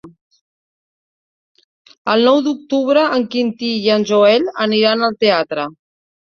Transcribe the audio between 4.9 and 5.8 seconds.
al teatre.